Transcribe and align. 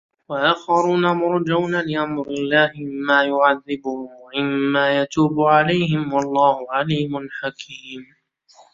وآخرون 0.29 1.03
مرجون 1.21 1.73
لأمر 1.89 2.25
الله 2.37 2.71
إما 2.91 3.17
يعذبهم 3.31 4.09
وإما 4.23 4.85
يتوب 4.99 5.35
عليهم 5.41 6.13
والله 6.13 6.57
عليم 6.73 7.13
حكيم 7.41 8.03